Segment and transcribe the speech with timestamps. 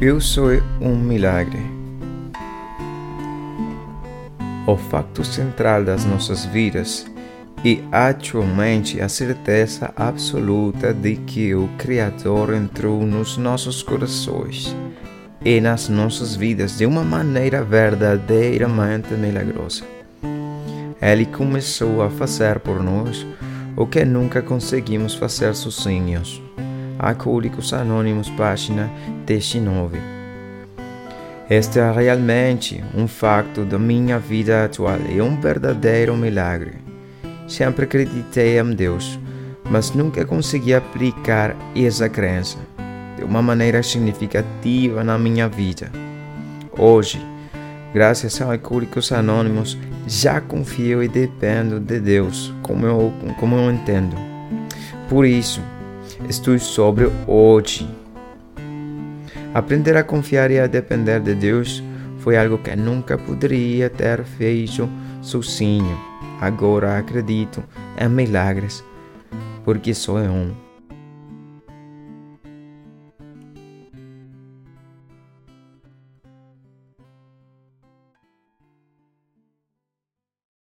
[0.00, 0.48] Eu sou
[0.80, 1.62] um milagre.
[4.66, 7.06] O facto central das nossas vidas
[7.64, 14.74] e atualmente a certeza absoluta de que o Criador entrou nos nossos corações
[15.44, 19.84] e nas nossas vidas de uma maneira verdadeiramente milagrosa.
[21.00, 23.24] Ele começou a fazer por nós
[23.76, 26.43] o que nunca conseguimos fazer sozinhos.
[26.98, 28.90] Alcoólicos Anônimos, página
[29.26, 29.98] 19.
[31.50, 36.74] Este é realmente um facto da minha vida atual e um verdadeiro milagre.
[37.48, 39.18] Sempre acreditei em Deus,
[39.68, 42.58] mas nunca consegui aplicar essa crença
[43.16, 45.90] de uma maneira significativa na minha vida.
[46.78, 47.20] Hoje,
[47.92, 54.16] graças a Alcoólicos Anônimos, já confio e dependo de Deus, como eu, como eu entendo.
[55.08, 55.60] Por isso,
[56.28, 57.88] estou sobre hoje.
[59.52, 61.82] Aprender a confiar e a depender de Deus
[62.18, 64.88] foi algo que nunca poderia ter feito
[65.22, 65.98] sozinho.
[66.40, 67.62] Agora acredito
[67.98, 68.84] em milagres,
[69.64, 70.63] porque sou um